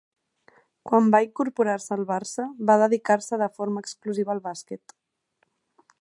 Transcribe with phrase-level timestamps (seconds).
[0.91, 5.01] Quan va incorporar-se al Barça, va dedicar-se de forma exclusiva al bàsquet.